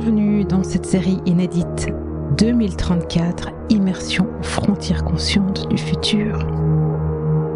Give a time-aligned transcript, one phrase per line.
[0.00, 1.88] Bienvenue dans cette série inédite
[2.36, 6.38] 2034 Immersion frontières conscientes du futur.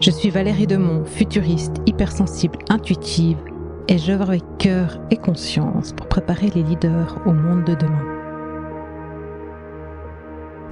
[0.01, 3.39] Je suis Valérie Demont, futuriste, hypersensible, intuitive,
[3.87, 8.05] et j'œuvre avec cœur et conscience pour préparer les leaders au monde de demain.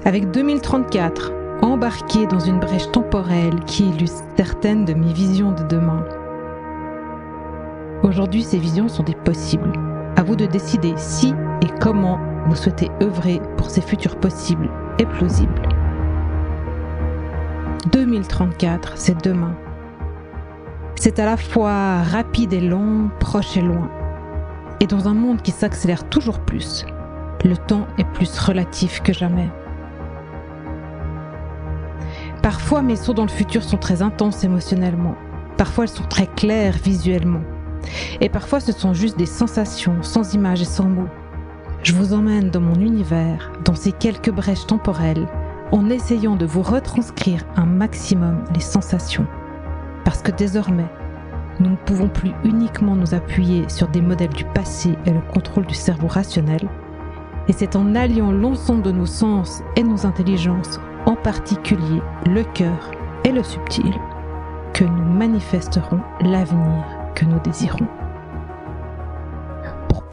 [0.03, 1.31] Avec 2034,
[1.61, 6.03] embarqué dans une brèche temporelle qui illustre certaines de mes visions de demain.
[8.03, 9.71] Aujourd'hui, ces visions sont des possibles
[10.17, 15.05] à vous de décider si et comment vous souhaitez œuvrer pour ces futurs possibles et
[15.05, 15.61] plausibles.
[17.91, 19.55] 2034, c'est demain.
[20.95, 23.89] C'est à la fois rapide et long, proche et loin.
[24.79, 26.85] Et dans un monde qui s'accélère toujours plus,
[27.43, 29.49] le temps est plus relatif que jamais.
[32.41, 35.15] Parfois mes sauts dans le futur sont très intenses émotionnellement.
[35.57, 37.41] Parfois elles sont très claires visuellement.
[38.19, 41.09] Et parfois ce sont juste des sensations, sans images et sans mots.
[41.83, 45.27] Je vous emmène dans mon univers, dans ces quelques brèches temporelles,
[45.71, 49.25] en essayant de vous retranscrire un maximum les sensations.
[50.05, 50.89] Parce que désormais,
[51.59, 55.65] nous ne pouvons plus uniquement nous appuyer sur des modèles du passé et le contrôle
[55.65, 56.69] du cerveau rationnel,
[57.47, 62.91] et c'est en alliant l'ensemble de nos sens et nos intelligences, en particulier le cœur
[63.23, 63.93] et le subtil,
[64.73, 66.83] que nous manifesterons l'avenir
[67.15, 67.87] que nous désirons.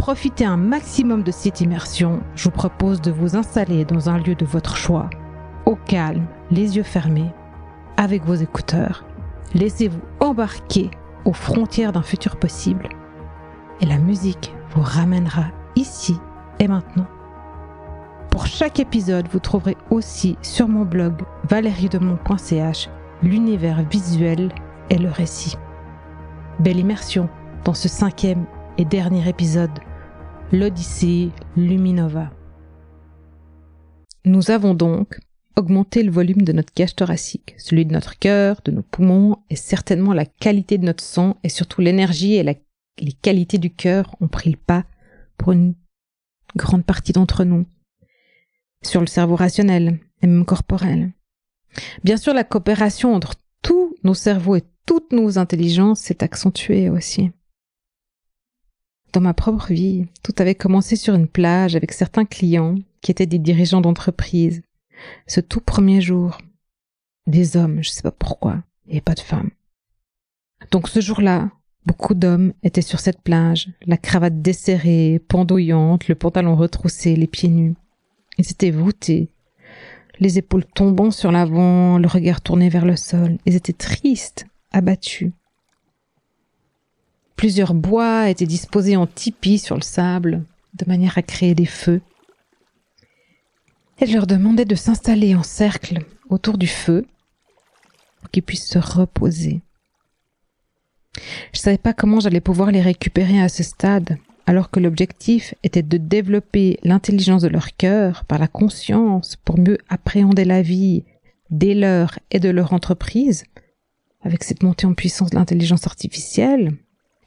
[0.08, 4.34] Profiter un maximum de cette immersion, je vous propose de vous installer dans un lieu
[4.34, 5.10] de votre choix,
[5.66, 7.30] au calme, les yeux fermés,
[7.98, 9.04] avec vos écouteurs.
[9.52, 10.90] Laissez-vous embarquer
[11.26, 12.88] aux frontières d'un futur possible
[13.82, 15.44] et la musique vous ramènera
[15.76, 16.16] ici
[16.58, 17.06] et maintenant.
[18.30, 22.88] Pour chaque épisode, vous trouverez aussi sur mon blog valeriedemont.ch
[23.22, 24.54] l'univers visuel
[24.88, 25.58] et le récit.
[26.60, 27.28] Belle immersion
[27.66, 28.46] dans ce cinquième
[28.78, 29.78] et dernier épisode,
[30.52, 32.30] l'Odyssée Luminova.
[34.24, 35.18] Nous avons donc
[35.56, 39.56] augmenté le volume de notre cage thoracique, celui de notre cœur, de nos poumons, et
[39.56, 44.28] certainement la qualité de notre sang, et surtout l'énergie et les qualités du cœur ont
[44.28, 44.84] pris le pas
[45.36, 45.74] pour une
[46.56, 47.66] grande partie d'entre nous,
[48.82, 51.12] sur le cerveau rationnel et même corporel.
[52.04, 57.32] Bien sûr, la coopération entre tous nos cerveaux et toutes nos intelligences s'est accentuée aussi.
[59.12, 63.26] Dans ma propre vie, tout avait commencé sur une plage avec certains clients qui étaient
[63.26, 64.62] des dirigeants d'entreprise.
[65.26, 66.38] Ce tout premier jour,
[67.26, 69.50] des hommes, je sais pas pourquoi, et pas de femmes.
[70.70, 71.50] Donc ce jour-là,
[71.86, 77.48] beaucoup d'hommes étaient sur cette plage, la cravate desserrée, pendouillante, le pantalon retroussé, les pieds
[77.48, 77.74] nus.
[78.36, 79.30] Ils étaient voûtés,
[80.20, 83.38] les épaules tombant sur l'avant, le regard tourné vers le sol.
[83.46, 85.32] Ils étaient tristes, abattus.
[87.38, 90.42] Plusieurs bois étaient disposés en tipis sur le sable,
[90.74, 92.00] de manière à créer des feux.
[94.00, 97.06] Et je leur demandais de s'installer en cercle autour du feu
[98.18, 99.60] pour qu'ils puissent se reposer.
[101.52, 105.84] Je savais pas comment j'allais pouvoir les récupérer à ce stade, alors que l'objectif était
[105.84, 111.04] de développer l'intelligence de leur cœur par la conscience pour mieux appréhender la vie
[111.50, 113.44] des leurs et de leur entreprise,
[114.22, 116.76] avec cette montée en puissance de l'intelligence artificielle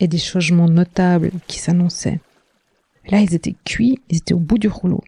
[0.01, 2.19] et des changements notables qui s'annonçaient.
[3.09, 5.01] Là, ils étaient cuits, ils étaient au bout du rouleau.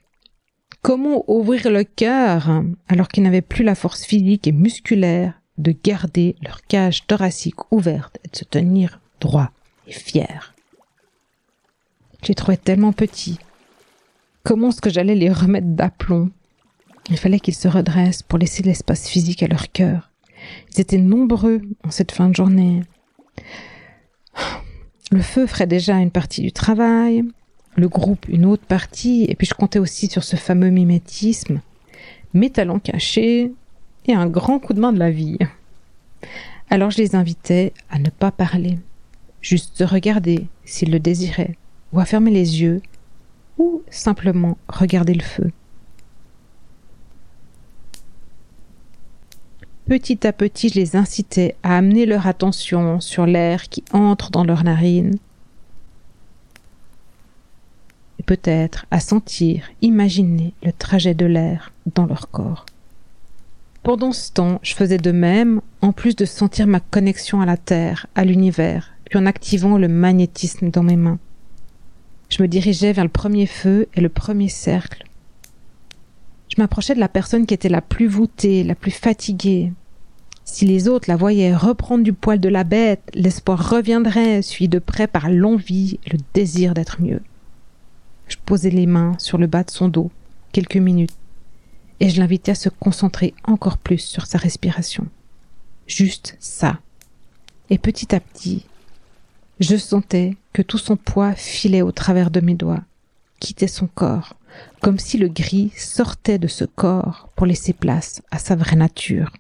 [0.81, 6.35] Comment ouvrir le cœur alors qu'ils n'avaient plus la force physique et musculaire de garder
[6.41, 9.51] leur cage thoracique ouverte et de se tenir droit
[9.87, 10.53] et fier?
[12.21, 13.39] Je les trouvais tellement petits.
[14.43, 16.31] Comment est-ce que j'allais les remettre d'aplomb?
[17.09, 20.13] Il fallait qu'ils se redressent pour laisser l'espace physique à leur cœur
[20.71, 22.81] ils étaient nombreux en cette fin de journée.
[25.13, 27.23] Le feu ferait déjà une partie du travail,
[27.75, 31.61] le groupe une autre partie, et puis je comptais aussi sur ce fameux mimétisme,
[32.33, 33.51] mes talents cachés
[34.07, 35.37] et un grand coup de main de la vie.
[36.71, 38.79] Alors je les invitais à ne pas parler,
[39.39, 41.57] juste se regarder s'ils le désiraient,
[41.91, 42.81] ou à fermer les yeux,
[43.59, 45.51] ou simplement regarder le feu.
[49.87, 54.45] Petit à petit, je les incitais à amener leur attention sur l'air qui entre dans
[54.45, 55.17] leurs narines.
[58.17, 62.65] Et peut-être à sentir, imaginer le trajet de l'air dans leur corps.
[63.83, 67.57] Pendant ce temps, je faisais de même, en plus de sentir ma connexion à la
[67.57, 71.19] Terre, à l'univers, puis en activant le magnétisme dans mes mains.
[72.29, 75.03] Je me dirigeais vers le premier feu et le premier cercle,
[76.55, 79.73] je m'approchais de la personne qui était la plus voûtée, la plus fatiguée.
[80.45, 84.77] Si les autres la voyaient reprendre du poil de la bête, l'espoir reviendrait, suivi de
[84.77, 87.21] près par l'envie et le désir d'être mieux.
[88.27, 90.11] Je posais les mains sur le bas de son dos,
[90.51, 91.15] quelques minutes,
[91.99, 95.07] et je l'invitais à se concentrer encore plus sur sa respiration.
[95.87, 96.79] Juste ça.
[97.71, 98.67] Et petit à petit,
[99.59, 102.83] je sentais que tout son poids filait au travers de mes doigts,
[103.39, 104.35] quittait son corps,
[104.81, 109.31] comme si le gris sortait de ce corps pour laisser place à sa vraie nature.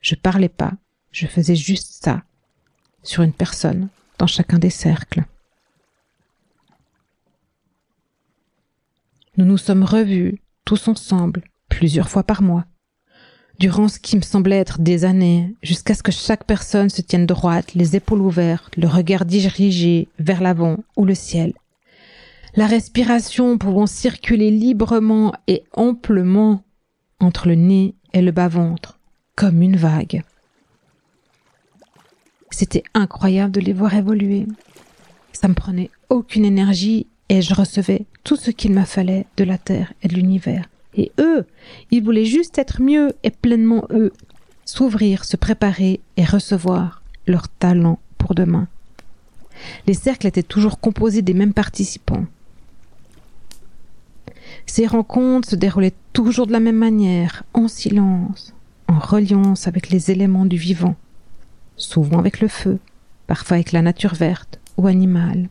[0.00, 0.72] Je parlais pas,
[1.10, 2.22] je faisais juste ça,
[3.02, 5.24] sur une personne, dans chacun des cercles.
[9.36, 12.64] Nous nous sommes revus, tous ensemble, plusieurs fois par mois,
[13.58, 17.26] durant ce qui me semblait être des années, jusqu'à ce que chaque personne se tienne
[17.26, 21.52] droite, les épaules ouvertes, le regard dirigé vers l'avant ou le ciel.
[22.56, 26.64] La respiration pouvant circuler librement et amplement
[27.20, 28.98] entre le nez et le bas-ventre,
[29.34, 30.22] comme une vague.
[32.50, 34.46] C'était incroyable de les voir évoluer.
[35.34, 39.58] Ça me prenait aucune énergie et je recevais tout ce qu'il me fallait de la
[39.58, 40.64] Terre et de l'univers.
[40.94, 41.44] Et eux,
[41.90, 44.14] ils voulaient juste être mieux et pleinement eux,
[44.64, 48.66] s'ouvrir, se préparer et recevoir leur talent pour demain.
[49.86, 52.24] Les cercles étaient toujours composés des mêmes participants.
[54.66, 58.52] Ces rencontres se déroulaient toujours de la même manière, en silence,
[58.88, 60.96] en reliance avec les éléments du vivant,
[61.76, 62.78] souvent avec le feu,
[63.26, 65.48] parfois avec la nature verte ou animale.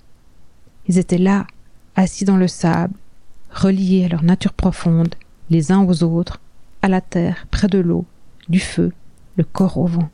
[0.87, 1.47] Ils étaient là,
[1.95, 2.93] assis dans le sable,
[3.51, 5.15] reliés à leur nature profonde,
[5.49, 6.39] les uns aux autres,
[6.81, 8.05] à la terre, près de l'eau,
[8.49, 8.91] du feu,
[9.37, 10.09] le corps au vent.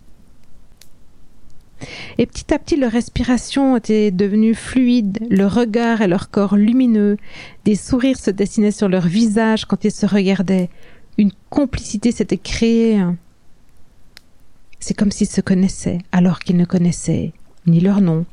[2.17, 7.17] Et petit à petit, leur respiration était devenue fluide, leur regard et leur corps lumineux,
[7.65, 10.69] des sourires se dessinaient sur leur visage quand ils se regardaient,
[11.17, 13.03] une complicité s'était créée.
[14.79, 17.33] C'est comme s'ils se connaissaient alors qu'ils ne connaissaient
[17.67, 18.25] ni leur nom,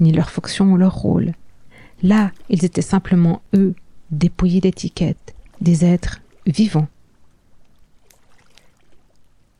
[0.00, 1.32] ni leur fonction ou leur rôle.
[2.02, 3.74] Là, ils étaient simplement eux,
[4.10, 6.88] dépouillés d'étiquettes, des êtres vivants.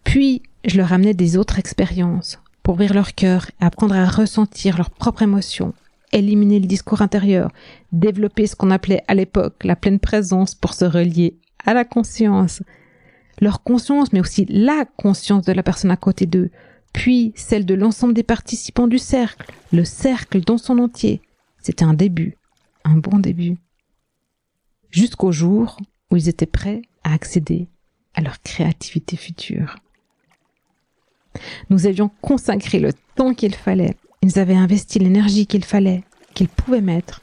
[0.04, 2.38] Puis, je leur amenais des autres expériences
[2.68, 5.72] pour ouvrir leur cœur et apprendre à ressentir leurs propres émotions,
[6.12, 7.50] éliminer le discours intérieur,
[7.92, 12.62] développer ce qu'on appelait à l'époque la pleine présence pour se relier à la conscience,
[13.40, 16.50] leur conscience, mais aussi la conscience de la personne à côté d'eux,
[16.92, 21.22] puis celle de l'ensemble des participants du cercle, le cercle dans son entier.
[21.62, 22.36] C'était un début,
[22.84, 23.56] un bon début.
[24.90, 25.78] Jusqu'au jour
[26.10, 27.66] où ils étaient prêts à accéder
[28.12, 29.76] à leur créativité future.
[31.70, 36.02] Nous avions consacré le temps qu'il fallait, ils avaient investi l'énergie qu'il fallait,
[36.34, 37.22] qu'ils pouvaient mettre.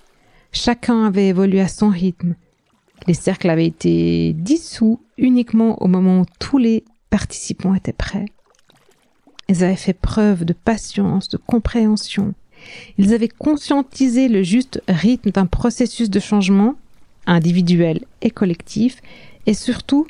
[0.51, 2.35] Chacun avait évolué à son rythme.
[3.07, 8.25] Les cercles avaient été dissous uniquement au moment où tous les participants étaient prêts.
[9.49, 12.33] Ils avaient fait preuve de patience, de compréhension.
[12.97, 16.75] Ils avaient conscientisé le juste rythme d'un processus de changement
[17.27, 19.01] individuel et collectif,
[19.45, 20.07] et surtout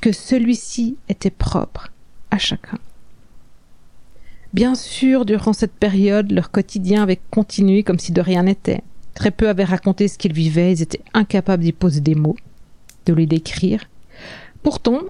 [0.00, 1.90] que celui-ci était propre
[2.30, 2.78] à chacun.
[4.54, 8.82] Bien sûr, durant cette période, leur quotidien avait continué comme si de rien n'était.
[9.14, 12.36] Très peu avaient raconté ce qu'ils vivaient, ils étaient incapables d'y poser des mots,
[13.06, 13.84] de les décrire.
[14.62, 15.00] Pourtant,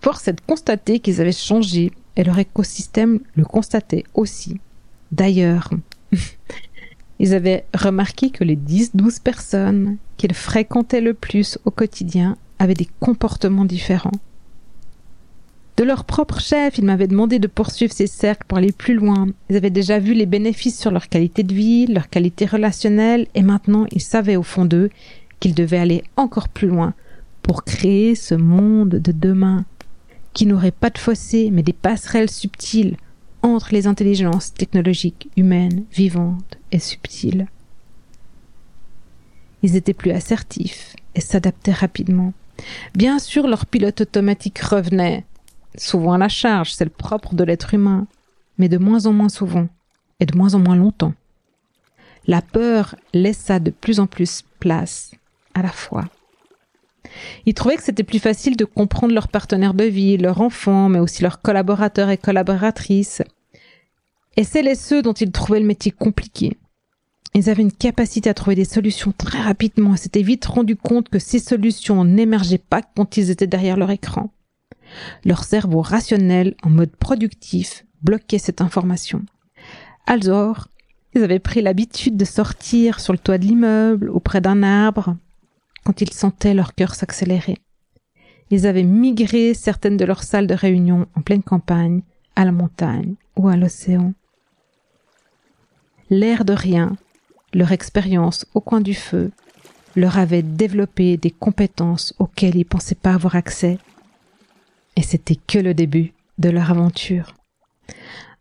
[0.00, 4.60] force est de constater qu'ils avaient changé et leur écosystème le constatait aussi.
[5.10, 5.70] D'ailleurs,
[7.18, 12.88] ils avaient remarqué que les 10-12 personnes qu'ils fréquentaient le plus au quotidien avaient des
[13.00, 14.12] comportements différents.
[15.80, 19.28] De leur propre chef, ils m'avaient demandé de poursuivre ces cercles pour aller plus loin.
[19.48, 23.40] Ils avaient déjà vu les bénéfices sur leur qualité de vie, leur qualité relationnelle, et
[23.40, 24.90] maintenant ils savaient au fond d'eux
[25.40, 26.92] qu'ils devaient aller encore plus loin
[27.40, 29.64] pour créer ce monde de demain,
[30.34, 32.98] qui n'aurait pas de fossé, mais des passerelles subtiles
[33.40, 37.46] entre les intelligences technologiques humaines, vivantes et subtiles.
[39.62, 42.34] Ils étaient plus assertifs et s'adaptaient rapidement.
[42.94, 45.24] Bien sûr, leur pilote automatique revenait,
[45.76, 48.06] souvent à la charge, c'est le propre de l'être humain,
[48.58, 49.68] mais de moins en moins souvent
[50.20, 51.14] et de moins en moins longtemps.
[52.26, 55.12] La peur laissa de plus en plus place
[55.54, 56.04] à la foi.
[57.46, 60.98] Ils trouvaient que c'était plus facile de comprendre leur partenaire de vie, leur enfant, mais
[60.98, 63.22] aussi leurs collaborateurs et collaboratrices.
[64.36, 66.56] Et c'est les ceux dont ils trouvaient le métier compliqué.
[67.34, 71.08] Ils avaient une capacité à trouver des solutions très rapidement et s'étaient vite rendu compte
[71.08, 74.30] que ces solutions n'émergeaient pas quand ils étaient derrière leur écran.
[75.24, 79.22] Leur cerveau rationnel, en mode productif, bloquait cette information.
[80.06, 80.68] Alors,
[81.14, 85.16] ils avaient pris l'habitude de sortir sur le toit de l'immeuble, auprès d'un arbre,
[85.84, 87.58] quand ils sentaient leur cœur s'accélérer.
[88.50, 92.02] Ils avaient migré certaines de leurs salles de réunion en pleine campagne,
[92.36, 94.12] à la montagne ou à l'océan.
[96.10, 96.96] L'air de rien,
[97.52, 99.30] leur expérience au coin du feu,
[99.96, 103.78] leur avait développé des compétences auxquelles ils pensaient pas avoir accès.
[104.96, 107.34] Et c'était que le début de leur aventure.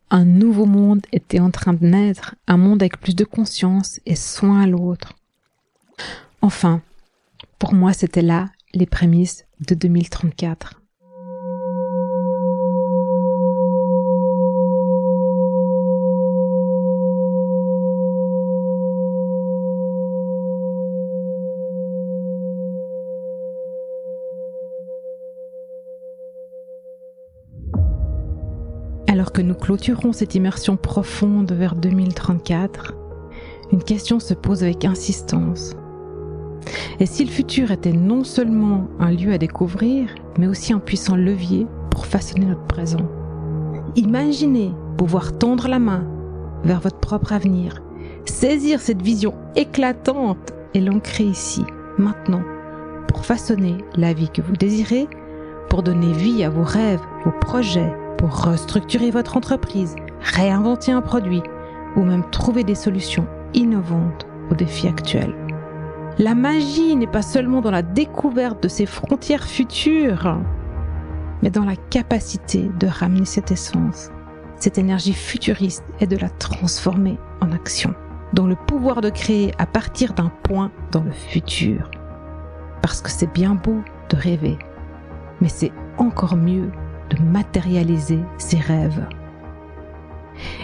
[0.09, 4.15] Un nouveau monde était en train de naître, un monde avec plus de conscience et
[4.15, 5.13] soin à l'autre.
[6.41, 6.81] Enfin,
[7.59, 10.79] pour moi, c'était là les prémices de 2034.
[29.19, 32.93] Alors que nous clôturons cette immersion profonde vers 2034,
[33.71, 35.77] une question se pose avec insistance.
[36.99, 41.15] Et si le futur était non seulement un lieu à découvrir, mais aussi un puissant
[41.15, 43.07] levier pour façonner notre présent?
[43.95, 46.05] Imaginez pouvoir tendre la main
[46.65, 47.81] vers votre propre avenir,
[48.25, 51.63] saisir cette vision éclatante et l'ancrer ici,
[51.97, 52.43] maintenant,
[53.07, 55.07] pour façonner la vie que vous désirez,
[55.69, 61.41] pour donner vie à vos rêves, vos projets, pour restructurer votre entreprise, réinventer un produit
[61.95, 65.33] ou même trouver des solutions innovantes aux défis actuels.
[66.17, 70.37] La magie n'est pas seulement dans la découverte de ces frontières futures,
[71.41, 74.11] mais dans la capacité de ramener cette essence,
[74.57, 77.95] cette énergie futuriste et de la transformer en action,
[78.33, 81.89] dont le pouvoir de créer à partir d'un point dans le futur.
[82.81, 84.59] Parce que c'est bien beau de rêver,
[85.39, 86.69] mais c'est encore mieux
[87.09, 89.05] de matérialiser ses rêves.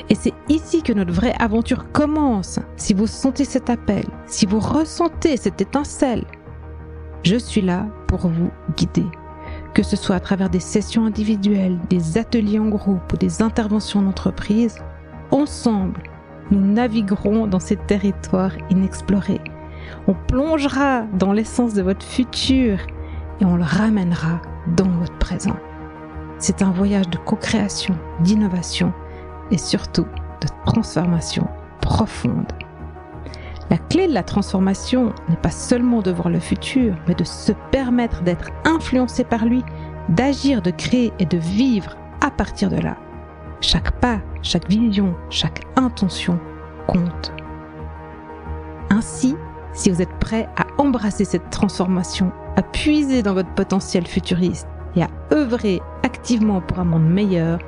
[0.09, 2.59] Et c'est ici que notre vraie aventure commence.
[2.77, 6.23] Si vous sentez cet appel, si vous ressentez cette étincelle,
[7.23, 9.05] je suis là pour vous guider.
[9.73, 13.99] Que ce soit à travers des sessions individuelles, des ateliers en groupe ou des interventions
[13.99, 14.77] en entreprise,
[15.31, 16.01] ensemble,
[16.51, 19.41] nous naviguerons dans ces territoires inexplorés.
[20.07, 22.77] On plongera dans l'essence de votre futur
[23.41, 24.41] et on le ramènera
[24.77, 25.57] dans votre présent.
[26.37, 28.93] C'est un voyage de co-création, d'innovation
[29.51, 30.07] et surtout
[30.41, 31.47] de transformation
[31.81, 32.51] profonde.
[33.69, 37.51] La clé de la transformation n'est pas seulement de voir le futur, mais de se
[37.71, 39.63] permettre d'être influencé par lui,
[40.09, 42.97] d'agir, de créer et de vivre à partir de là.
[43.61, 46.39] Chaque pas, chaque vision, chaque intention
[46.87, 47.33] compte.
[48.91, 49.35] Ainsi,
[49.73, 55.03] si vous êtes prêt à embrasser cette transformation, à puiser dans votre potentiel futuriste et
[55.03, 57.59] à œuvrer activement pour un monde meilleur,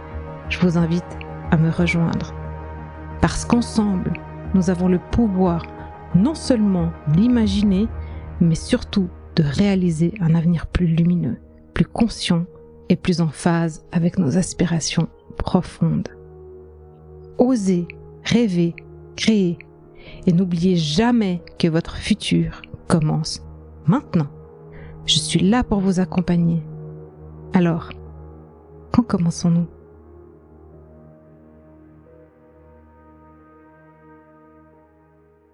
[0.49, 1.03] je vous invite
[1.51, 2.33] à me rejoindre.
[3.21, 4.13] Parce qu'ensemble,
[4.53, 5.65] nous avons le pouvoir
[6.15, 7.87] non seulement d'imaginer,
[8.39, 11.37] mais surtout de réaliser un avenir plus lumineux,
[11.73, 12.45] plus conscient
[12.89, 15.07] et plus en phase avec nos aspirations
[15.37, 16.09] profondes.
[17.37, 17.87] Osez,
[18.23, 18.75] rêver,
[19.15, 19.57] créer,
[20.25, 23.43] et n'oubliez jamais que votre futur commence
[23.85, 24.27] maintenant.
[25.05, 26.63] Je suis là pour vous accompagner.
[27.53, 27.89] Alors,
[28.91, 29.67] quand commençons-nous?